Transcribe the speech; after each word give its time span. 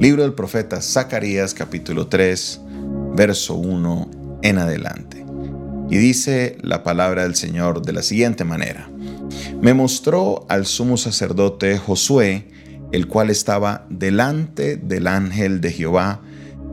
Libro 0.00 0.22
del 0.22 0.32
profeta 0.32 0.80
Zacarías 0.80 1.54
capítulo 1.54 2.06
3, 2.06 2.60
verso 3.16 3.56
1 3.56 4.38
en 4.42 4.58
adelante. 4.58 5.26
Y 5.90 5.96
dice 5.96 6.56
la 6.62 6.84
palabra 6.84 7.24
del 7.24 7.34
Señor 7.34 7.82
de 7.82 7.92
la 7.92 8.02
siguiente 8.02 8.44
manera. 8.44 8.88
Me 9.60 9.74
mostró 9.74 10.46
al 10.48 10.66
sumo 10.66 10.98
sacerdote 10.98 11.78
Josué, 11.78 12.46
el 12.92 13.08
cual 13.08 13.28
estaba 13.28 13.86
delante 13.90 14.76
del 14.76 15.08
ángel 15.08 15.60
de 15.60 15.72
Jehová, 15.72 16.20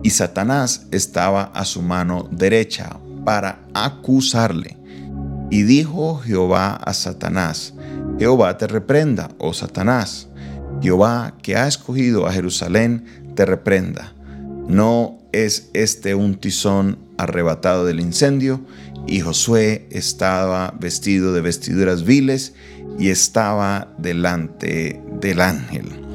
y 0.03 0.11
Satanás 0.11 0.85
estaba 0.91 1.45
a 1.45 1.65
su 1.65 1.81
mano 1.81 2.29
derecha 2.31 2.99
para 3.25 3.65
acusarle. 3.73 4.77
Y 5.49 5.63
dijo 5.63 6.19
Jehová 6.19 6.75
a 6.75 6.93
Satanás, 6.93 7.73
Jehová 8.19 8.55
te 8.59 8.67
reprenda, 8.67 9.29
oh 9.39 9.53
Satanás. 9.53 10.29
Jehová 10.85 11.33
que 11.41 11.55
ha 11.55 11.67
escogido 11.67 12.27
a 12.27 12.31
Jerusalén 12.31 13.05
te 13.35 13.43
reprenda. 13.43 14.13
No 14.67 15.17
es 15.31 15.71
este 15.73 16.13
un 16.13 16.35
tizón 16.35 16.99
arrebatado 17.17 17.85
del 17.85 17.99
incendio. 17.99 18.61
Y 19.07 19.21
Josué 19.21 19.87
estaba 19.89 20.75
vestido 20.79 21.33
de 21.33 21.41
vestiduras 21.41 22.03
viles 22.03 22.53
y 22.99 23.09
estaba 23.09 23.95
delante 23.97 25.01
del 25.19 25.41
ángel. 25.41 26.05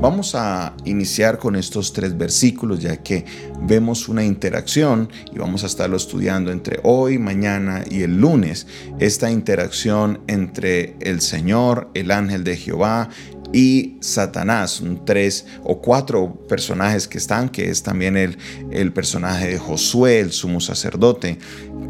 Vamos 0.00 0.34
a 0.34 0.74
iniciar 0.84 1.38
con 1.38 1.56
estos 1.56 1.92
tres 1.92 2.16
versículos 2.16 2.80
ya 2.80 2.98
que 2.98 3.24
vemos 3.62 4.08
una 4.08 4.24
interacción 4.24 5.08
y 5.32 5.38
vamos 5.38 5.62
a 5.62 5.66
estarlo 5.66 5.96
estudiando 5.96 6.50
entre 6.50 6.80
hoy, 6.82 7.18
mañana 7.18 7.84
y 7.90 8.02
el 8.02 8.18
lunes. 8.18 8.66
Esta 8.98 9.30
interacción 9.30 10.20
entre 10.26 10.96
el 11.00 11.20
Señor, 11.20 11.90
el 11.94 12.10
ángel 12.10 12.44
de 12.44 12.56
Jehová 12.56 13.08
y 13.54 13.98
Satanás, 14.00 14.80
un 14.80 15.04
tres 15.04 15.46
o 15.62 15.80
cuatro 15.80 16.34
personajes 16.48 17.06
que 17.06 17.18
están, 17.18 17.48
que 17.48 17.70
es 17.70 17.84
también 17.84 18.16
el, 18.16 18.36
el 18.72 18.92
personaje 18.92 19.48
de 19.48 19.58
Josué, 19.58 20.18
el 20.18 20.32
sumo 20.32 20.60
sacerdote, 20.60 21.38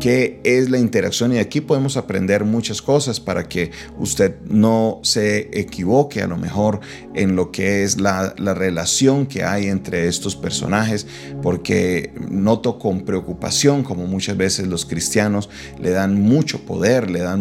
que 0.00 0.40
es 0.44 0.70
la 0.70 0.78
interacción 0.78 1.32
y 1.32 1.38
aquí 1.38 1.60
podemos 1.60 1.96
aprender 1.96 2.44
muchas 2.44 2.82
cosas 2.82 3.20
para 3.20 3.48
que 3.48 3.70
usted 3.98 4.36
no 4.46 5.00
se 5.02 5.58
equivoque 5.58 6.22
a 6.22 6.26
lo 6.26 6.36
mejor 6.36 6.80
en 7.14 7.36
lo 7.36 7.50
que 7.50 7.84
es 7.84 8.00
la, 8.00 8.34
la 8.38 8.54
relación 8.54 9.26
que 9.26 9.44
hay 9.44 9.66
entre 9.66 10.08
estos 10.08 10.36
personajes, 10.36 11.06
porque 11.42 12.12
noto 12.28 12.78
con 12.78 13.02
preocupación 13.02 13.82
como 13.82 14.06
muchas 14.06 14.36
veces 14.36 14.66
los 14.66 14.84
cristianos 14.84 15.48
le 15.80 15.90
dan 15.90 16.20
mucho 16.20 16.60
poder, 16.64 17.10
le 17.10 17.20
dan 17.20 17.40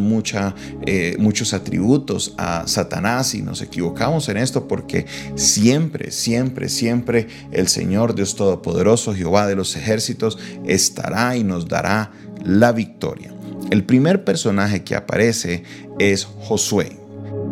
eh, 0.86 1.16
muchos 1.20 1.54
atributos 1.54 2.34
a 2.38 2.68
Satanás 2.68 3.36
y 3.36 3.42
nos 3.42 3.62
equivocamos 3.62 4.30
en 4.30 4.38
esto 4.38 4.68
porque 4.68 5.06
siempre, 5.36 6.12
siempre, 6.12 6.70
siempre 6.70 7.28
el 7.52 7.68
Señor 7.68 8.16
Dios 8.16 8.36
Todopoderoso, 8.36 9.14
Jehová 9.14 9.48
de 9.48 9.56
los 9.56 9.76
ejércitos, 9.76 10.38
estará 10.66 11.36
y 11.36 11.44
nos 11.44 11.68
dará 11.68 12.12
la 12.44 12.72
victoria. 12.72 13.34
El 13.72 13.84
primer 13.84 14.24
personaje 14.24 14.84
que 14.84 14.96
aparece 14.96 15.64
es 16.00 16.26
Josué. 16.26 16.98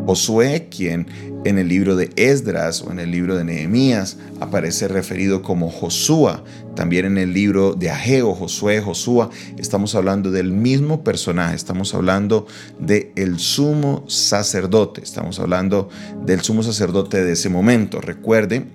Josué, 0.06 0.68
quien 0.70 1.08
en 1.46 1.58
el 1.58 1.68
libro 1.68 1.96
de 1.96 2.10
Esdras 2.16 2.82
o 2.82 2.92
en 2.92 3.00
el 3.00 3.12
libro 3.12 3.36
de 3.36 3.44
Nehemías 3.44 4.18
aparece 4.40 4.88
referido 4.88 5.42
como 5.42 5.70
Josúa, 5.70 6.44
también 6.76 7.06
en 7.06 7.18
el 7.18 7.34
libro 7.34 7.74
de 7.74 7.90
Ageo, 7.90 8.34
Josué, 8.34 8.82
Josúa, 8.82 9.30
estamos 9.58 9.96
hablando 9.96 10.32
del 10.32 10.52
mismo 10.52 11.04
personaje, 11.04 11.56
estamos 11.56 11.94
hablando 11.94 12.46
del 12.80 13.12
el 13.16 13.40
sumo 13.40 14.04
sacerdote, 14.08 15.02
estamos 15.02 15.40
hablando 15.40 15.90
del 16.26 16.42
sumo 16.42 16.64
sacerdote 16.64 17.24
de 17.24 17.34
ese 17.34 17.50
momento. 17.50 18.02
Recuerde 18.02 18.66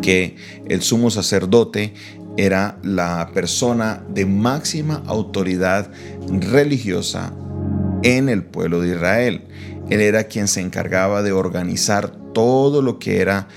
que 0.00 0.36
el 0.68 0.82
sumo 0.82 1.10
sacerdote 1.10 1.94
era 2.36 2.78
la 2.82 3.30
persona 3.32 4.02
de 4.08 4.26
máxima 4.26 5.02
autoridad 5.06 5.90
religiosa 6.28 7.32
en 8.02 8.28
el 8.28 8.42
pueblo 8.42 8.80
de 8.80 8.94
Israel. 8.94 9.42
Él 9.90 10.00
era 10.00 10.24
quien 10.24 10.48
se 10.48 10.60
encargaba 10.60 11.22
de 11.22 11.32
organizar 11.32 12.10
todo 12.32 12.82
lo 12.82 12.98
que 12.98 13.20
era 13.20 13.48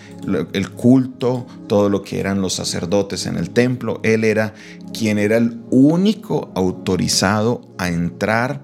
el 0.53 0.71
culto, 0.71 1.47
todo 1.67 1.89
lo 1.89 2.03
que 2.03 2.19
eran 2.19 2.41
los 2.41 2.53
sacerdotes 2.53 3.25
en 3.25 3.37
el 3.37 3.49
templo. 3.49 3.99
Él 4.03 4.23
era 4.23 4.53
quien 4.93 5.17
era 5.17 5.37
el 5.37 5.59
único 5.69 6.51
autorizado 6.55 7.61
a 7.77 7.89
entrar 7.89 8.61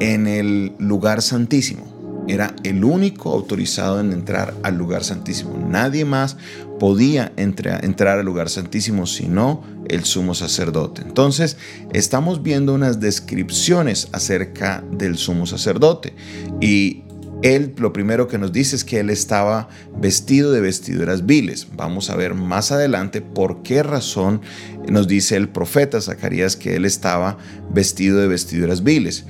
en 0.00 0.26
el 0.26 0.72
lugar 0.78 1.22
santísimo. 1.22 1.92
Era 2.28 2.54
el 2.62 2.84
único 2.84 3.30
autorizado 3.30 4.00
en 4.00 4.12
entrar 4.12 4.54
al 4.62 4.76
lugar 4.76 5.02
santísimo. 5.04 5.58
Nadie 5.68 6.04
más 6.04 6.36
podía 6.82 7.32
entrar 7.36 8.18
al 8.18 8.26
lugar 8.26 8.48
santísimo 8.48 9.06
sino 9.06 9.62
el 9.86 10.02
sumo 10.04 10.34
sacerdote. 10.34 11.02
Entonces, 11.02 11.56
estamos 11.92 12.42
viendo 12.42 12.74
unas 12.74 12.98
descripciones 12.98 14.08
acerca 14.10 14.82
del 14.90 15.16
sumo 15.16 15.46
sacerdote 15.46 16.16
y 16.60 17.04
él 17.42 17.74
lo 17.76 17.92
primero 17.92 18.26
que 18.26 18.36
nos 18.36 18.52
dice 18.52 18.74
es 18.74 18.82
que 18.82 18.98
él 18.98 19.10
estaba 19.10 19.68
vestido 19.96 20.50
de 20.50 20.60
vestiduras 20.60 21.24
viles. 21.24 21.68
Vamos 21.76 22.10
a 22.10 22.16
ver 22.16 22.34
más 22.34 22.72
adelante 22.72 23.20
por 23.20 23.62
qué 23.62 23.84
razón 23.84 24.40
nos 24.88 25.06
dice 25.06 25.36
el 25.36 25.48
profeta 25.48 26.00
Zacarías 26.00 26.56
que 26.56 26.74
él 26.74 26.84
estaba 26.84 27.38
vestido 27.72 28.18
de 28.18 28.26
vestiduras 28.26 28.82
viles. 28.82 29.24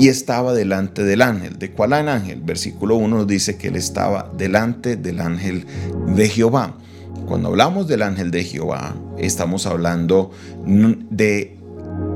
Y 0.00 0.08
estaba 0.08 0.54
delante 0.54 1.04
del 1.04 1.20
ángel. 1.20 1.58
¿De 1.58 1.72
cuál 1.72 1.92
ángel? 1.92 2.40
Versículo 2.40 2.96
1 2.96 3.18
nos 3.18 3.26
dice 3.26 3.58
que 3.58 3.68
él 3.68 3.76
estaba 3.76 4.32
delante 4.34 4.96
del 4.96 5.20
ángel 5.20 5.66
de 6.16 6.26
Jehová. 6.26 6.78
Cuando 7.26 7.48
hablamos 7.48 7.86
del 7.86 8.00
ángel 8.00 8.30
de 8.30 8.42
Jehová, 8.42 8.96
estamos 9.18 9.66
hablando 9.66 10.30
de 10.64 11.58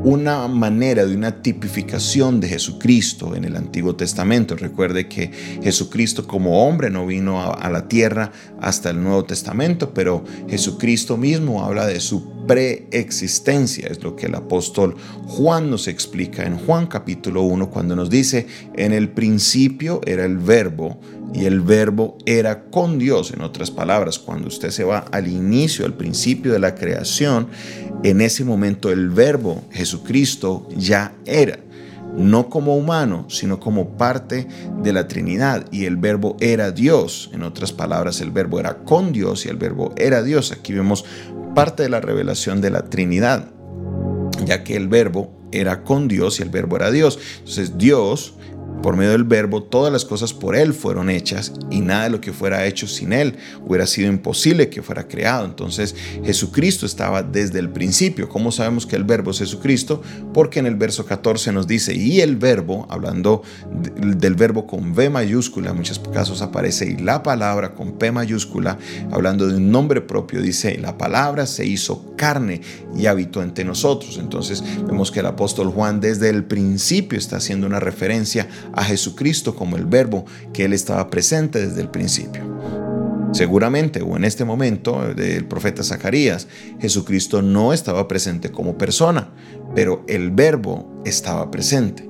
una 0.02 0.48
manera 0.48 1.04
de 1.04 1.14
una 1.14 1.42
tipificación 1.42 2.40
de 2.40 2.48
Jesucristo 2.48 3.36
en 3.36 3.44
el 3.44 3.54
Antiguo 3.54 3.94
Testamento. 3.94 4.56
Recuerde 4.56 5.06
que 5.06 5.30
Jesucristo 5.62 6.26
como 6.26 6.66
hombre 6.66 6.88
no 6.88 7.06
vino 7.06 7.42
a, 7.42 7.68
la 7.68 7.86
tierra 7.86 8.32
hasta 8.62 8.88
el 8.88 9.02
Nuevo 9.02 9.24
Testamento, 9.24 9.92
pero 9.92 10.24
Jesucristo 10.48 11.18
mismo 11.18 11.62
habla 11.62 11.86
de 11.86 12.00
su 12.00 12.33
preexistencia, 12.46 13.88
es 13.88 14.02
lo 14.02 14.16
que 14.16 14.26
el 14.26 14.34
apóstol 14.34 14.96
Juan 15.26 15.70
nos 15.70 15.88
explica 15.88 16.44
en 16.44 16.58
Juan 16.58 16.86
capítulo 16.86 17.42
1 17.42 17.70
cuando 17.70 17.96
nos 17.96 18.10
dice, 18.10 18.46
en 18.74 18.92
el 18.92 19.08
principio 19.10 20.00
era 20.06 20.24
el 20.24 20.38
verbo 20.38 20.98
y 21.32 21.46
el 21.46 21.60
verbo 21.60 22.16
era 22.26 22.64
con 22.64 22.98
Dios. 22.98 23.32
En 23.32 23.42
otras 23.42 23.70
palabras, 23.70 24.18
cuando 24.18 24.48
usted 24.48 24.70
se 24.70 24.84
va 24.84 24.98
al 25.10 25.28
inicio, 25.28 25.84
al 25.84 25.94
principio 25.94 26.52
de 26.52 26.60
la 26.60 26.74
creación, 26.74 27.48
en 28.02 28.20
ese 28.20 28.44
momento 28.44 28.90
el 28.90 29.10
verbo 29.10 29.64
Jesucristo 29.72 30.68
ya 30.76 31.14
era, 31.26 31.58
no 32.16 32.48
como 32.48 32.76
humano, 32.76 33.26
sino 33.28 33.58
como 33.58 33.96
parte 33.96 34.46
de 34.82 34.92
la 34.92 35.08
Trinidad. 35.08 35.66
Y 35.72 35.86
el 35.86 35.96
verbo 35.96 36.36
era 36.38 36.70
Dios. 36.70 37.30
En 37.32 37.42
otras 37.42 37.72
palabras, 37.72 38.20
el 38.20 38.30
verbo 38.30 38.60
era 38.60 38.84
con 38.84 39.12
Dios 39.12 39.46
y 39.46 39.48
el 39.48 39.56
verbo 39.56 39.92
era 39.96 40.22
Dios. 40.22 40.52
Aquí 40.52 40.72
vemos 40.72 41.04
parte 41.54 41.82
de 41.82 41.88
la 41.88 42.00
revelación 42.00 42.60
de 42.60 42.70
la 42.70 42.84
Trinidad, 42.84 43.46
ya 44.44 44.64
que 44.64 44.76
el 44.76 44.88
verbo 44.88 45.30
era 45.52 45.84
con 45.84 46.08
Dios 46.08 46.40
y 46.40 46.42
el 46.42 46.50
verbo 46.50 46.76
era 46.76 46.90
Dios. 46.90 47.18
Entonces 47.38 47.78
Dios 47.78 48.34
por 48.82 48.96
medio 48.96 49.12
del 49.12 49.24
verbo, 49.24 49.62
todas 49.62 49.92
las 49.92 50.04
cosas 50.04 50.32
por 50.32 50.56
Él 50.56 50.74
fueron 50.74 51.10
hechas 51.10 51.52
y 51.70 51.80
nada 51.80 52.04
de 52.04 52.10
lo 52.10 52.20
que 52.20 52.32
fuera 52.32 52.66
hecho 52.66 52.86
sin 52.86 53.12
Él 53.12 53.36
hubiera 53.64 53.86
sido 53.86 54.08
imposible 54.08 54.68
que 54.68 54.82
fuera 54.82 55.08
creado. 55.08 55.44
Entonces 55.44 55.94
Jesucristo 56.24 56.86
estaba 56.86 57.22
desde 57.22 57.58
el 57.58 57.70
principio. 57.70 58.28
¿Cómo 58.28 58.52
sabemos 58.52 58.86
que 58.86 58.96
el 58.96 59.04
verbo 59.04 59.30
es 59.30 59.38
Jesucristo? 59.38 60.02
Porque 60.32 60.58
en 60.58 60.66
el 60.66 60.76
verso 60.76 61.06
14 61.06 61.52
nos 61.52 61.66
dice, 61.66 61.94
y 61.94 62.20
el 62.20 62.36
verbo, 62.36 62.86
hablando 62.90 63.42
del 63.70 64.34
verbo 64.34 64.66
con 64.66 64.92
V 64.92 65.10
mayúscula, 65.10 65.70
en 65.70 65.76
muchos 65.76 65.98
casos 66.12 66.42
aparece, 66.42 66.86
y 66.86 66.96
la 66.96 67.22
palabra 67.22 67.74
con 67.74 67.98
P 67.98 68.12
mayúscula, 68.12 68.78
hablando 69.10 69.46
de 69.46 69.56
un 69.56 69.70
nombre 69.70 70.00
propio, 70.00 70.42
dice, 70.42 70.78
la 70.78 70.98
palabra 70.98 71.46
se 71.46 71.66
hizo 71.66 72.14
carne 72.16 72.60
y 72.96 73.06
habitó 73.06 73.42
entre 73.42 73.64
nosotros. 73.64 74.18
Entonces 74.18 74.62
vemos 74.86 75.10
que 75.10 75.20
el 75.20 75.26
apóstol 75.26 75.68
Juan 75.68 76.00
desde 76.00 76.28
el 76.28 76.44
principio 76.44 77.18
está 77.18 77.36
haciendo 77.36 77.66
una 77.66 77.80
referencia 77.80 78.48
a 78.72 78.84
Jesucristo 78.84 79.54
como 79.54 79.76
el 79.76 79.86
verbo 79.86 80.24
que 80.52 80.64
Él 80.64 80.72
estaba 80.72 81.10
presente 81.10 81.66
desde 81.66 81.80
el 81.80 81.90
principio. 81.90 82.42
Seguramente, 83.32 84.00
o 84.00 84.16
en 84.16 84.24
este 84.24 84.44
momento 84.44 85.12
del 85.12 85.46
profeta 85.46 85.82
Zacarías, 85.82 86.46
Jesucristo 86.80 87.42
no 87.42 87.72
estaba 87.72 88.06
presente 88.06 88.52
como 88.52 88.78
persona, 88.78 89.32
pero 89.74 90.04
el 90.06 90.30
verbo 90.30 91.02
estaba 91.04 91.50
presente. 91.50 92.08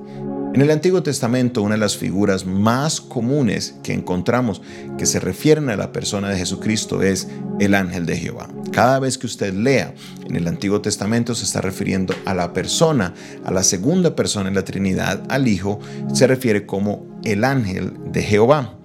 En 0.55 0.61
el 0.61 0.71
Antiguo 0.71 1.03
Testamento, 1.03 1.61
una 1.61 1.75
de 1.75 1.81
las 1.81 1.97
figuras 1.97 2.45
más 2.45 3.01
comunes 3.01 3.75
que 3.83 3.91
encontramos 3.91 4.61
que 4.97 5.05
se 5.05 5.19
refieren 5.19 5.69
a 5.69 5.75
la 5.75 5.91
persona 5.91 6.29
de 6.29 6.37
Jesucristo 6.37 7.03
es 7.03 7.27
el 7.59 7.75
ángel 7.75 8.05
de 8.05 8.15
Jehová. 8.15 8.47
Cada 8.71 8.99
vez 8.99 9.17
que 9.17 9.27
usted 9.27 9.53
lea 9.53 9.93
en 10.25 10.37
el 10.37 10.47
Antiguo 10.47 10.79
Testamento 10.79 11.35
se 11.35 11.43
está 11.43 11.59
refiriendo 11.59 12.15
a 12.23 12.33
la 12.33 12.53
persona, 12.53 13.13
a 13.43 13.51
la 13.51 13.63
segunda 13.63 14.15
persona 14.15 14.47
en 14.47 14.55
la 14.55 14.63
Trinidad, 14.63 15.23
al 15.27 15.49
Hijo, 15.49 15.81
se 16.13 16.25
refiere 16.25 16.65
como 16.65 17.05
el 17.25 17.43
ángel 17.43 17.91
de 18.13 18.23
Jehová. 18.23 18.79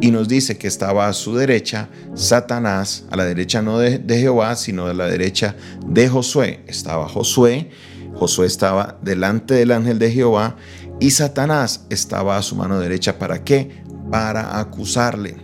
y 0.00 0.12
nos 0.12 0.28
dice 0.28 0.56
que 0.56 0.68
estaba 0.68 1.08
a 1.08 1.12
su 1.12 1.36
derecha 1.36 1.90
Satanás, 2.14 3.04
a 3.10 3.16
la 3.16 3.26
derecha 3.26 3.60
no 3.60 3.78
de, 3.78 4.00
Jehová, 4.08 4.56
sino 4.56 4.86
a 4.86 4.94
la 4.94 5.06
derecha 5.08 5.56
de 5.86 6.08
Josué. 6.08 6.64
Estaba 6.66 7.06
Josué, 7.06 7.68
Josué 8.14 8.46
estaba 8.46 8.98
delante 9.02 9.54
del 9.54 9.72
ángel 9.72 9.98
de 9.98 10.10
Jehová 10.10 10.56
y 11.02 11.10
Satanás 11.10 11.84
estaba 11.90 12.36
a 12.36 12.42
su 12.42 12.54
mano 12.54 12.78
derecha. 12.78 13.18
¿Para 13.18 13.42
qué? 13.42 13.82
Para 14.08 14.60
acusarle. 14.60 15.34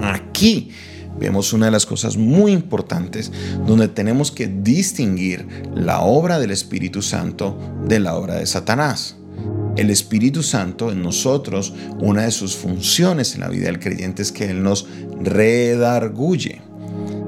Aquí 0.00 0.70
vemos 1.18 1.52
una 1.52 1.66
de 1.66 1.72
las 1.72 1.84
cosas 1.84 2.16
muy 2.16 2.52
importantes 2.52 3.32
donde 3.66 3.88
tenemos 3.88 4.30
que 4.30 4.46
distinguir 4.46 5.64
la 5.74 6.02
obra 6.02 6.38
del 6.38 6.52
Espíritu 6.52 7.02
Santo 7.02 7.58
de 7.88 7.98
la 7.98 8.14
obra 8.14 8.36
de 8.36 8.46
Satanás. 8.46 9.16
El 9.76 9.90
Espíritu 9.90 10.44
Santo 10.44 10.92
en 10.92 11.02
nosotros, 11.02 11.74
una 11.98 12.22
de 12.22 12.30
sus 12.30 12.54
funciones 12.54 13.34
en 13.34 13.40
la 13.40 13.48
vida 13.48 13.66
del 13.66 13.80
creyente 13.80 14.22
es 14.22 14.30
que 14.30 14.48
Él 14.48 14.62
nos 14.62 14.86
redarguye. 15.20 16.62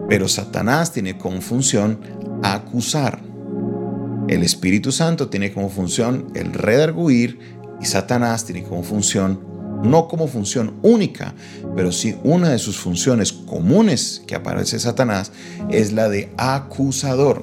Pero 0.08 0.28
Satanás 0.28 0.92
tiene 0.92 1.18
como 1.18 1.40
función 1.40 1.98
acusar. 2.44 3.31
El 4.32 4.42
Espíritu 4.42 4.92
Santo 4.92 5.28
tiene 5.28 5.52
como 5.52 5.68
función 5.68 6.28
el 6.34 6.54
redarguir 6.54 7.38
y 7.82 7.84
Satanás 7.84 8.46
tiene 8.46 8.62
como 8.62 8.82
función 8.82 9.40
no 9.82 10.08
como 10.08 10.26
función 10.26 10.76
única, 10.80 11.34
pero 11.76 11.92
sí 11.92 12.16
una 12.24 12.48
de 12.48 12.58
sus 12.58 12.78
funciones 12.78 13.30
comunes 13.30 14.22
que 14.26 14.34
aparece 14.34 14.78
Satanás 14.78 15.32
es 15.70 15.92
la 15.92 16.08
de 16.08 16.32
acusador. 16.38 17.42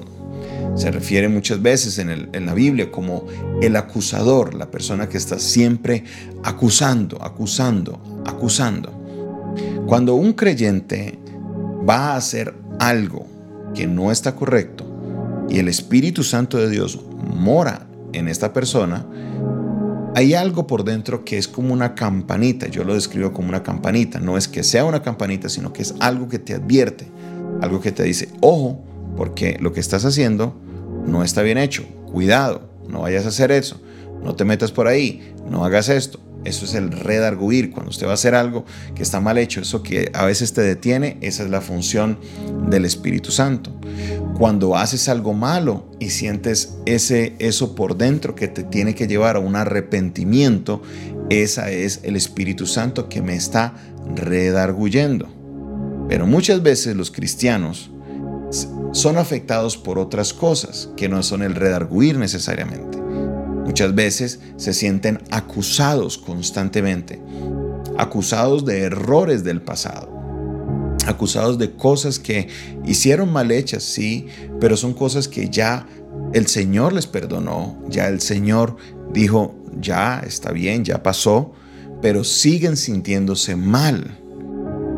Se 0.74 0.90
refiere 0.90 1.28
muchas 1.28 1.62
veces 1.62 1.98
en, 1.98 2.28
en, 2.32 2.46
la 2.46 2.54
Biblia 2.54 2.90
como 2.90 3.24
el 3.62 3.76
acusador, 3.76 4.54
la 4.54 4.68
persona 4.68 5.08
que 5.08 5.18
está 5.18 5.38
siempre 5.38 6.02
acusando, 6.42 7.22
acusando, 7.22 8.22
acusando. 8.26 8.90
Cuando 9.86 10.16
un 10.16 10.32
creyente 10.32 11.20
va 11.88 12.14
a 12.14 12.16
hacer 12.16 12.52
algo 12.80 13.28
que 13.76 13.86
no 13.86 14.10
está 14.10 14.34
correcto 14.34 14.89
y 15.50 15.58
el 15.58 15.68
Espíritu 15.68 16.22
Santo 16.22 16.58
de 16.58 16.70
Dios 16.70 17.00
mora 17.34 17.86
en 18.12 18.28
esta 18.28 18.52
persona, 18.52 19.04
hay 20.14 20.34
algo 20.34 20.66
por 20.66 20.84
dentro 20.84 21.24
que 21.24 21.38
es 21.38 21.48
como 21.48 21.72
una 21.72 21.94
campanita, 21.94 22.68
yo 22.68 22.84
lo 22.84 22.94
describo 22.94 23.32
como 23.32 23.48
una 23.48 23.62
campanita, 23.62 24.20
no 24.20 24.36
es 24.36 24.48
que 24.48 24.62
sea 24.62 24.84
una 24.84 25.02
campanita, 25.02 25.48
sino 25.48 25.72
que 25.72 25.82
es 25.82 25.94
algo 26.00 26.28
que 26.28 26.38
te 26.38 26.54
advierte, 26.54 27.06
algo 27.60 27.80
que 27.80 27.92
te 27.92 28.02
dice, 28.04 28.28
ojo, 28.40 28.84
porque 29.16 29.58
lo 29.60 29.72
que 29.72 29.80
estás 29.80 30.04
haciendo 30.04 30.54
no 31.06 31.22
está 31.22 31.42
bien 31.42 31.58
hecho, 31.58 31.84
cuidado, 32.10 32.70
no 32.88 33.02
vayas 33.02 33.24
a 33.24 33.28
hacer 33.28 33.50
eso, 33.52 33.80
no 34.22 34.34
te 34.34 34.44
metas 34.44 34.72
por 34.72 34.86
ahí, 34.86 35.34
no 35.48 35.64
hagas 35.64 35.88
esto. 35.88 36.20
Eso 36.44 36.64
es 36.64 36.74
el 36.74 36.90
redarguir, 36.90 37.70
cuando 37.70 37.90
usted 37.90 38.06
va 38.06 38.12
a 38.12 38.14
hacer 38.14 38.34
algo 38.34 38.64
que 38.94 39.02
está 39.02 39.20
mal 39.20 39.36
hecho, 39.36 39.60
eso 39.60 39.82
que 39.82 40.10
a 40.14 40.24
veces 40.24 40.52
te 40.52 40.62
detiene, 40.62 41.18
esa 41.20 41.42
es 41.42 41.50
la 41.50 41.60
función 41.60 42.18
del 42.68 42.84
Espíritu 42.84 43.30
Santo. 43.30 43.72
Cuando 44.38 44.76
haces 44.76 45.08
algo 45.08 45.34
malo 45.34 45.90
y 45.98 46.10
sientes 46.10 46.76
ese 46.86 47.34
eso 47.38 47.74
por 47.74 47.96
dentro 47.96 48.34
que 48.34 48.48
te 48.48 48.62
tiene 48.62 48.94
que 48.94 49.06
llevar 49.06 49.36
a 49.36 49.40
un 49.40 49.54
arrepentimiento, 49.54 50.82
esa 51.28 51.70
es 51.70 52.00
el 52.04 52.16
Espíritu 52.16 52.66
Santo 52.66 53.08
que 53.08 53.20
me 53.20 53.36
está 53.36 53.74
redarguyendo. 54.16 55.28
Pero 56.08 56.26
muchas 56.26 56.62
veces 56.62 56.96
los 56.96 57.10
cristianos 57.10 57.90
son 58.92 59.18
afectados 59.18 59.76
por 59.76 59.98
otras 59.98 60.32
cosas 60.32 60.90
que 60.96 61.08
no 61.08 61.22
son 61.22 61.42
el 61.42 61.54
redarguir 61.54 62.18
necesariamente. 62.18 62.99
Muchas 63.70 63.94
veces 63.94 64.40
se 64.56 64.74
sienten 64.74 65.20
acusados 65.30 66.18
constantemente, 66.18 67.22
acusados 67.98 68.64
de 68.64 68.80
errores 68.80 69.44
del 69.44 69.62
pasado 69.62 70.18
acusados 71.06 71.56
de 71.56 71.70
cosas 71.76 72.18
que 72.18 72.48
hicieron 72.84 73.32
mal 73.32 73.52
hechas, 73.52 73.84
sí, 73.84 74.26
pero 74.60 74.76
son 74.76 74.92
cosas 74.92 75.28
que 75.28 75.48
ya 75.48 75.86
el 76.32 76.48
Señor 76.48 76.92
les 76.92 77.06
perdonó, 77.06 77.80
ya 77.88 78.08
el 78.08 78.20
Señor 78.20 78.76
dijo, 79.12 79.54
ya 79.80 80.20
está 80.26 80.50
bien, 80.50 80.84
ya 80.84 81.04
pasó, 81.04 81.52
pero 82.02 82.24
siguen 82.24 82.76
sintiéndose 82.76 83.54
mal. 83.54 84.18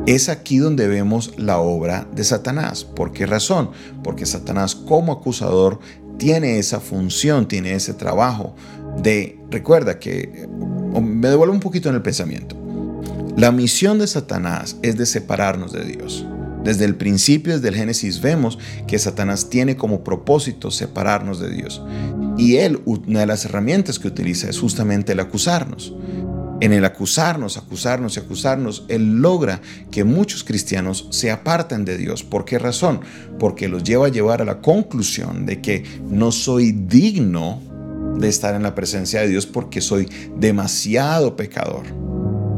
Es 0.07 0.29
aquí 0.29 0.59
donde 0.59 0.89
vemos 0.89 1.35
la 1.39 1.59
obra 1.59 2.09
de 2.13 2.25
Satanás. 2.25 2.85
¿Por 2.85 3.13
qué 3.13 3.25
razón? 3.25 3.71
Porque 4.03 4.27
Satanás 4.27 4.75
como 4.75 5.13
acusador 5.13 5.79
tiene 6.19 6.59
esa 6.59 6.81
función, 6.81 7.49
tiene 7.49 7.75
ese 7.75 7.95
trabajo 7.95 8.55
de, 9.03 9.39
recuerda 9.51 9.99
que, 9.99 10.49
me 11.01 11.29
devuelvo 11.29 11.55
un 11.55 11.61
poquito 11.61 11.89
en 11.89 11.95
el 11.95 12.03
pensamiento, 12.03 12.57
la 13.37 13.51
misión 13.51 13.99
de 13.99 14.07
Satanás 14.07 14.77
es 14.83 14.97
de 14.99 15.07
separarnos 15.07 15.73
de 15.73 15.85
Dios. 15.85 16.27
Desde 16.65 16.85
el 16.85 16.95
principio, 16.95 17.55
desde 17.55 17.69
el 17.69 17.75
Génesis, 17.75 18.21
vemos 18.21 18.59
que 18.87 18.99
Satanás 18.99 19.51
tiene 19.51 19.77
como 19.77 20.05
propósito 20.05 20.71
separarnos 20.71 21.41
de 21.41 21.51
Dios. 21.51 21.83
Y 22.39 22.57
él, 22.57 22.81
una 22.85 23.21
de 23.21 23.27
las 23.27 23.45
herramientas 23.45 23.99
que 23.99 24.07
utiliza 24.09 24.49
es 24.49 24.61
justamente 24.61 25.13
el 25.13 25.21
acusarnos. 25.21 25.93
En 26.63 26.73
el 26.73 26.85
acusarnos, 26.85 27.57
acusarnos 27.57 28.17
y 28.17 28.21
acusarnos, 28.21 28.85
Él 28.87 29.21
logra 29.21 29.61
que 29.91 30.05
muchos 30.05 30.45
cristianos 30.45 31.09
se 31.11 31.33
aparten 31.33 31.85
de 31.85 31.99
Dios. 31.99 32.23
¿Por 32.23 32.45
qué 32.45 32.57
razón? 32.57 33.01
Porque 33.41 33.67
los 33.67 33.83
lleva 33.83 34.07
a 34.07 34.11
llevar 34.11 34.43
a 34.43 34.45
la 34.45 34.61
conclusión 34.61 35.45
de 35.45 35.61
que 35.61 35.83
no 36.09 36.31
soy 36.31 36.71
digno 36.71 37.61
de 38.17 38.29
estar 38.29 38.55
en 38.55 38.63
la 38.63 38.77
presencia 38.77 39.23
de 39.23 39.29
Dios 39.29 39.45
porque 39.45 39.81
soy 39.81 40.09
demasiado 40.37 41.35
pecador 41.35 42.12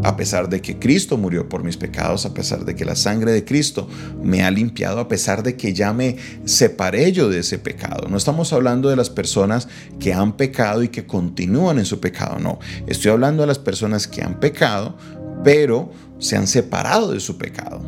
a 0.05 0.17
pesar 0.17 0.49
de 0.49 0.61
que 0.61 0.79
Cristo 0.79 1.17
murió 1.17 1.49
por 1.49 1.65
mis 1.65 1.77
pecados, 1.77 2.27
a 2.27 2.35
pesar 2.35 2.65
de 2.65 2.77
que 2.77 2.85
la 2.85 2.95
sangre 2.95 3.33
de 3.33 3.45
Cristo 3.45 3.89
me 4.23 4.45
ha 4.45 4.51
limpiado, 4.51 5.01
a 5.01 5.09
pesar 5.09 5.43
de 5.43 5.57
que 5.57 5.73
ya 5.73 5.93
me 5.93 6.17
separé 6.45 7.11
yo 7.11 7.29
de 7.29 7.41
ese 7.41 7.59
pecado. 7.59 8.09
No 8.09 8.17
estamos 8.17 8.53
hablando 8.53 8.91
de 8.91 8.97
las 8.97 9.11
personas 9.11 9.67
que 9.99 10.13
han 10.13 10.37
pecado 10.37 10.83
y 10.83 10.89
que 10.89 11.07
continúan 11.07 11.79
en 11.79 11.87
su 11.87 12.01
pecado, 12.01 12.39
no. 12.39 12.59
Estoy 12.87 13.13
hablando 13.13 13.43
de 13.43 13.47
las 13.47 13.59
personas 13.59 14.07
que 14.07 14.23
han 14.23 14.39
pecado, 14.41 14.97
pero 15.43 15.91
se 16.19 16.37
han 16.37 16.47
separado 16.47 17.11
de 17.11 17.21
su 17.21 17.39
pecado 17.39 17.81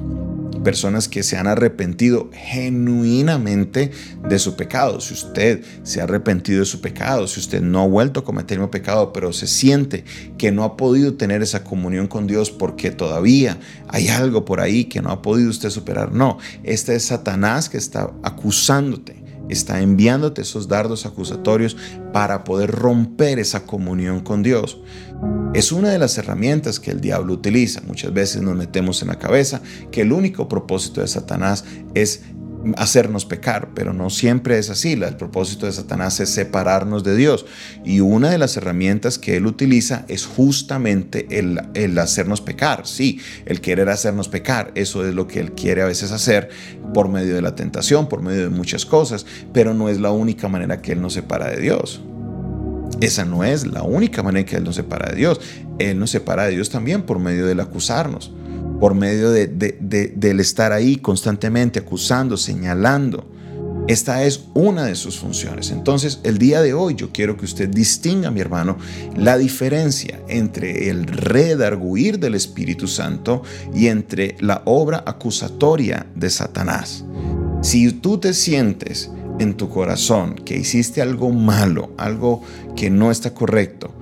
personas 0.67 1.09
que 1.09 1.23
se 1.23 1.37
han 1.37 1.47
arrepentido 1.47 2.29
genuinamente 2.33 3.93
de 4.29 4.39
su 4.41 4.57
pecado. 4.57 5.01
Si 5.01 5.15
usted 5.15 5.63
se 5.85 6.01
ha 6.01 6.05
arrepentido 6.05 6.59
de 6.59 6.67
su 6.67 6.81
pecado, 6.81 7.29
si 7.29 7.39
usted 7.39 7.63
no 7.63 7.83
ha 7.83 7.87
vuelto 7.87 8.19
a 8.19 8.25
cometer 8.25 8.59
el 8.59 8.69
pecado, 8.69 9.13
pero 9.13 9.33
se 9.33 9.47
siente 9.47 10.03
que 10.39 10.51
no 10.51 10.65
ha 10.65 10.77
podido 10.77 11.15
tener 11.15 11.41
esa 11.41 11.63
comunión 11.63 12.09
con 12.09 12.27
Dios 12.27 12.51
porque 12.51 12.91
todavía 12.91 13.61
hay 13.87 14.09
algo 14.09 14.45
por 14.45 14.61
ahí 14.61 14.87
que 14.87 15.01
no 15.01 15.11
ha 15.11 15.23
podido 15.23 15.51
usted 15.51 15.71
superar, 15.71 16.11
no, 16.11 16.39
este 16.65 16.97
es 16.97 17.05
Satanás 17.05 17.69
que 17.69 17.79
está 17.79 18.11
acusándote 18.25 19.26
está 19.49 19.81
enviándote 19.81 20.43
esos 20.43 20.69
dardos 20.69 21.07
acusatorios 21.07 21.77
para 22.13 22.45
poder 22.45 22.71
romper 22.71 23.39
esa 23.39 23.65
comunión 23.65 24.21
con 24.21 24.43
Dios. 24.43 24.79
Es 25.55 25.73
una 25.73 25.91
de 25.91 25.99
las 25.99 26.19
herramientas 26.19 26.81
que 26.81 26.91
el 26.91 27.01
diablo 27.01 27.33
utiliza. 27.33 27.81
Muchas 27.87 28.13
veces 28.13 28.43
nos 28.43 28.57
metemos 28.57 29.01
en 29.03 29.09
la 29.09 29.19
cabeza 29.19 29.63
que 29.91 30.03
el 30.03 30.13
único 30.13 30.49
propósito 30.49 31.01
de 31.01 31.09
Satanás 31.09 31.65
es 31.95 32.23
hacernos 32.77 33.25
pecar, 33.25 33.71
pero 33.75 33.93
no 33.93 34.11
siempre 34.11 34.59
es 34.59 34.71
así. 34.71 34.93
El 34.93 35.17
propósito 35.17 35.67
de 35.67 35.73
Satanás 35.73 36.21
es 36.21 36.31
separarnos 36.31 37.05
de 37.05 37.17
Dios. 37.17 37.47
Y 37.85 38.01
una 38.01 38.31
de 38.31 38.39
las 38.39 38.57
herramientas 38.57 39.19
que 39.19 39.37
él 39.37 39.47
utiliza 39.47 40.05
es 40.09 40.27
justamente 40.27 41.27
el, 41.31 41.61
el, 41.75 41.99
hacernos 41.99 42.41
pecar. 42.41 42.87
Sí, 42.87 43.21
el 43.45 43.61
querer 43.61 43.89
hacernos 43.89 44.29
pecar. 44.29 44.73
Eso 44.75 45.07
es 45.07 45.15
lo 45.15 45.27
que 45.27 45.41
él 45.41 45.53
quiere 45.53 45.83
a 45.83 45.87
veces 45.87 46.13
hacer 46.13 46.49
por 46.93 47.09
medio 47.09 47.35
de 47.35 47.43
la 47.43 47.55
tentación, 47.55 48.09
por 48.09 48.23
medio 48.23 48.43
de 48.43 48.51
muchas 48.51 48.87
cosas, 48.87 49.27
pero 49.53 49.75
no 49.75 49.89
es 49.89 50.01
la 50.01 50.11
única 50.11 50.49
manera 50.49 50.81
que 50.83 50.93
él 50.93 51.01
nos 51.01 51.15
separa 51.15 51.51
de 51.51 51.61
Dios. 51.61 52.03
Esa 53.01 53.25
no 53.25 53.45
es 53.45 53.67
la 53.67 53.83
única 53.83 54.23
manera 54.23 54.47
que 54.47 54.57
Él 54.57 54.65
nos 54.65 54.77
separa 54.77 55.11
de 55.11 55.17
Dios. 55.17 55.41
Él 55.79 55.99
nos 55.99 56.11
separa 56.11 56.47
de 56.47 56.53
Dios 56.53 56.71
también 56.71 57.03
por 57.03 57.19
medio 57.19 57.45
del 57.45 57.61
acusarnos 57.61 58.33
por 58.81 58.95
medio 58.95 59.31
de, 59.31 59.47
del 59.49 60.41
estar 60.41 60.73
ahí 60.73 60.97
constantemente 60.97 61.79
acusando, 61.79 62.37
señalando. 62.37 63.25
Esta 63.89 64.25
es 64.25 64.47
una 64.55 64.85
de 64.85 64.97
sus 64.97 65.17
funciones. 65.17 65.71
Entonces, 65.71 66.19
el 66.25 66.39
día 66.39 66.61
de 66.61 66.75
hoy 66.75 66.97
yo 66.97 67.11
quiero 67.13 67.37
que 67.37 67.45
usted 67.45 67.69
distinga, 67.69 68.33
mi 68.33 68.41
hermano, 68.41 68.79
la 69.15 69.39
diferencia 69.39 70.21
entre 70.29 70.91
el 70.91 71.07
redarguir 71.07 72.19
del 72.19 72.35
Espíritu 72.35 72.89
Santo 72.89 73.43
y 73.73 73.87
entre 73.87 74.37
la 74.41 74.63
obra 74.65 75.05
acusatoria 75.07 76.07
de 76.17 76.31
Satanás. 76.31 77.05
Si 77.63 77.93
tú 77.93 78.19
te 78.19 78.35
sientes 78.35 79.11
en 79.39 79.55
tu 79.55 79.69
corazón 79.69 80.35
que 80.35 80.57
hiciste 80.57 81.01
algo 81.01 81.31
malo, 81.31 81.93
algo 81.97 82.43
que 82.75 82.91
no 82.91 83.13
está 83.13 83.35
correcto, 83.35 83.93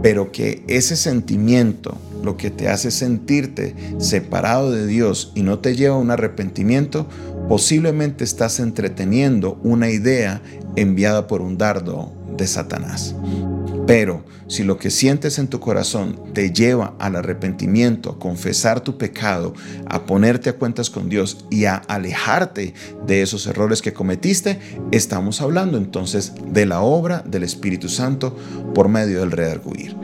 pero 0.00 0.30
que 0.30 0.62
ese 0.68 0.94
sentimiento 0.94 1.98
lo 2.24 2.36
que 2.36 2.50
te 2.50 2.68
hace 2.68 2.90
sentirte 2.90 3.74
separado 3.98 4.72
de 4.72 4.86
Dios 4.86 5.32
y 5.34 5.42
no 5.42 5.58
te 5.58 5.76
lleva 5.76 5.96
a 5.96 5.98
un 5.98 6.10
arrepentimiento, 6.10 7.06
posiblemente 7.48 8.24
estás 8.24 8.58
entreteniendo 8.60 9.60
una 9.62 9.90
idea 9.90 10.42
enviada 10.76 11.26
por 11.26 11.42
un 11.42 11.58
dardo 11.58 12.12
de 12.36 12.46
Satanás. 12.46 13.14
Pero 13.86 14.24
si 14.46 14.62
lo 14.62 14.78
que 14.78 14.90
sientes 14.90 15.38
en 15.38 15.48
tu 15.48 15.60
corazón 15.60 16.18
te 16.32 16.50
lleva 16.52 16.94
al 16.98 17.16
arrepentimiento, 17.16 18.10
a 18.10 18.18
confesar 18.18 18.80
tu 18.80 18.96
pecado, 18.96 19.54
a 19.86 20.06
ponerte 20.06 20.50
a 20.50 20.54
cuentas 20.54 20.90
con 20.90 21.08
Dios 21.08 21.44
y 21.50 21.66
a 21.66 21.76
alejarte 21.76 22.74
de 23.06 23.22
esos 23.22 23.46
errores 23.46 23.82
que 23.82 23.92
cometiste, 23.92 24.58
estamos 24.90 25.40
hablando 25.40 25.76
entonces 25.76 26.32
de 26.50 26.66
la 26.66 26.80
obra 26.80 27.22
del 27.26 27.42
Espíritu 27.42 27.88
Santo 27.88 28.36
por 28.74 28.88
medio 28.88 29.20
del 29.20 29.32
redarguir. 29.32 29.96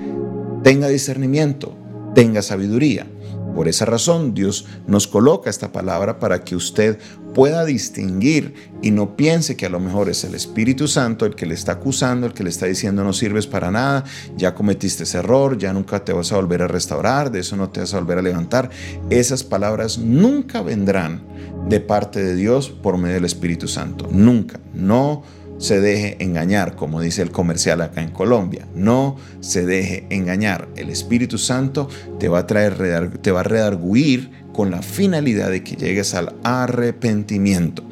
Tenga 0.62 0.88
discernimiento, 0.88 1.74
tenga 2.14 2.42
sabiduría. 2.42 3.06
Por 3.54 3.68
esa 3.68 3.84
razón 3.84 4.32
Dios 4.32 4.66
nos 4.86 5.06
coloca 5.06 5.50
esta 5.50 5.72
palabra 5.72 6.18
para 6.18 6.44
que 6.44 6.54
usted 6.54 6.98
pueda 7.34 7.64
distinguir 7.64 8.54
y 8.82 8.90
no 8.90 9.16
piense 9.16 9.56
que 9.56 9.66
a 9.66 9.70
lo 9.70 9.80
mejor 9.80 10.08
es 10.08 10.24
el 10.24 10.34
Espíritu 10.34 10.88
Santo 10.88 11.26
el 11.26 11.34
que 11.34 11.46
le 11.46 11.54
está 11.54 11.72
acusando, 11.72 12.26
el 12.26 12.32
que 12.32 12.44
le 12.44 12.50
está 12.50 12.66
diciendo 12.66 13.04
no 13.04 13.12
sirves 13.12 13.46
para 13.46 13.70
nada, 13.70 14.04
ya 14.36 14.54
cometiste 14.54 15.04
ese 15.04 15.18
error, 15.18 15.58
ya 15.58 15.72
nunca 15.72 16.04
te 16.04 16.12
vas 16.12 16.32
a 16.32 16.36
volver 16.36 16.62
a 16.62 16.68
restaurar, 16.68 17.30
de 17.30 17.40
eso 17.40 17.56
no 17.56 17.70
te 17.70 17.80
vas 17.80 17.94
a 17.94 18.00
volver 18.00 18.18
a 18.18 18.22
levantar. 18.22 18.70
Esas 19.10 19.44
palabras 19.44 19.98
nunca 19.98 20.62
vendrán 20.62 21.22
de 21.68 21.80
parte 21.80 22.22
de 22.22 22.34
Dios 22.34 22.70
por 22.70 22.98
medio 22.98 23.16
del 23.16 23.24
Espíritu 23.24 23.68
Santo, 23.68 24.08
nunca, 24.10 24.60
no 24.72 25.22
se 25.60 25.78
deje 25.78 26.16
engañar, 26.20 26.74
como 26.74 27.02
dice 27.02 27.20
el 27.20 27.30
comercial 27.30 27.82
acá 27.82 28.02
en 28.02 28.10
Colombia. 28.10 28.66
No 28.74 29.16
se 29.40 29.66
deje 29.66 30.06
engañar. 30.08 30.68
El 30.74 30.88
Espíritu 30.88 31.36
Santo 31.36 31.88
te 32.18 32.28
va 32.28 32.40
a 32.40 32.46
traer, 32.46 33.18
te 33.18 33.30
va 33.30 33.40
a 33.40 33.44
redarguir 33.44 34.30
con 34.54 34.70
la 34.70 34.80
finalidad 34.82 35.50
de 35.50 35.62
que 35.62 35.76
llegues 35.76 36.14
al 36.14 36.34
arrepentimiento. 36.42 37.84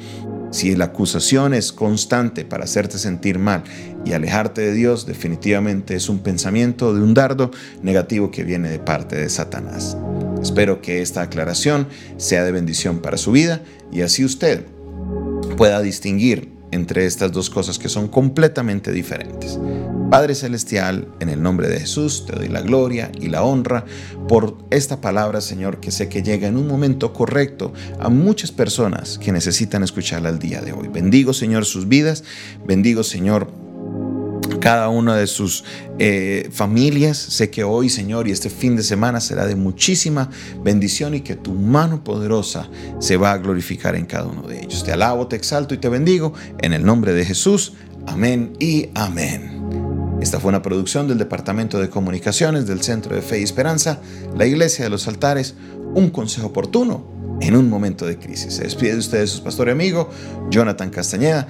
Si 0.51 0.75
la 0.75 0.87
acusación 0.87 1.53
es 1.53 1.73
constante 1.73 2.47
para 2.47 2.65
hacerte 2.65 2.97
sentir 2.99 3.39
mal 3.39 3.65
y 4.07 4.15
alejarte 4.15 4.63
de 4.63 4.73
Dios, 4.73 5.05
definitivamente 5.05 5.95
es 5.95 6.09
un 6.09 6.21
pensamiento 6.21 6.95
de 6.95 7.03
un 7.03 7.13
dardo 7.13 7.51
negativo 7.83 8.31
que 8.31 8.45
viene 8.45 8.71
de 8.71 8.79
parte 8.79 9.17
de 9.17 9.29
Satanás. 9.29 9.95
Espero 10.41 10.81
que 10.81 11.03
esta 11.03 11.21
aclaración 11.21 11.87
sea 12.17 12.45
de 12.45 12.53
bendición 12.53 13.01
para 13.01 13.19
su 13.19 13.31
vida 13.31 13.61
y 13.93 14.01
así 14.01 14.25
usted 14.25 14.65
pueda 15.59 15.83
distinguir 15.83 16.58
entre 16.71 17.07
estas 17.07 17.33
dos 17.33 17.51
cosas 17.51 17.79
que 17.79 17.89
son 17.89 18.09
completamente 18.09 18.93
diferentes. 18.93 19.59
Padre 20.11 20.35
Celestial, 20.35 21.07
en 21.21 21.29
el 21.29 21.43
nombre 21.43 21.69
de 21.69 21.81
Jesús 21.81 22.25
te 22.27 22.35
doy 22.35 22.49
la 22.49 22.63
gloria 22.63 23.13
y 23.21 23.29
la 23.29 23.43
honra 23.43 23.85
por 24.27 24.57
esta 24.71 25.01
palabra, 25.01 25.41
Señor, 25.41 25.81
que 25.81 25.91
sé 25.91 26.09
que 26.09 26.23
llega 26.23 26.49
en 26.49 26.57
un 26.57 26.67
momento 26.67 27.13
correcto 27.13 27.73
a 28.01 28.09
muchas 28.09 28.51
personas 28.51 29.19
que 29.19 29.33
necesitan 29.33 29.83
escucharla 29.83 30.31
el 30.31 30.39
día 30.39 30.63
de 30.63 30.73
hoy. 30.73 30.89
Bendigo, 30.89 31.35
Señor, 31.35 31.67
sus 31.67 31.89
vidas. 31.89 32.25
Bendigo, 32.67 33.03
Señor, 33.03 33.51
cada 34.61 34.89
una 34.89 35.17
de 35.17 35.27
sus 35.27 35.65
eh, 35.99 36.49
familias. 36.53 37.17
Sé 37.17 37.51
que 37.51 37.65
hoy, 37.65 37.89
Señor, 37.89 38.29
y 38.29 38.33
este 38.33 38.51
fin 38.51 38.77
de 38.77 38.83
semana 38.83 39.21
será 39.21 39.47
de 39.47 39.57
muchísima 39.57 40.31
bendición 40.63 41.15
y 41.15 41.21
que 41.21 41.37
tu 41.37 41.53
mano 41.53 42.05
poderosa 42.05 42.69
se 42.99 43.17
va 43.17 43.33
a 43.33 43.39
glorificar 43.39 43.97
en 43.97 44.07
cada 44.07 44.27
uno 44.27 44.43
de 44.43 44.61
ellos. 44.61 44.85
Te 44.85 44.93
alabo, 44.93 45.27
te 45.27 45.37
exalto 45.37 45.75
y 45.75 45.79
te 45.79 45.89
bendigo 45.89 46.33
en 46.61 46.73
el 46.73 46.85
nombre 46.85 47.13
de 47.13 47.25
Jesús. 47.25 47.75
Amén 48.07 48.53
y 48.59 48.89
amén. 48.95 49.59
Esta 50.21 50.41
fue 50.41 50.49
una 50.49 50.63
producción 50.63 51.07
del 51.07 51.19
Departamento 51.19 51.79
de 51.79 51.89
Comunicaciones 51.89 52.67
del 52.67 52.83
Centro 52.83 53.15
de 53.15 53.23
Fe 53.23 53.41
y 53.41 53.45
Esperanza, 53.45 54.01
la 54.37 54.47
Iglesia 54.47 54.85
de 54.85 54.91
los 54.91 55.07
Altares, 55.07 55.55
un 55.95 56.11
consejo 56.11 56.49
oportuno 56.49 57.19
en 57.41 57.57
un 57.57 57.69
momento 57.71 58.07
de 58.07 58.19
crisis. 58.19 58.55
Se 58.55 58.65
despide 58.65 58.93
de 58.93 58.99
ustedes 58.99 59.31
su 59.31 59.43
pastor 59.43 59.69
y 59.69 59.71
amigo, 59.73 60.11
Jonathan 60.51 60.91
Castañeda. 60.91 61.49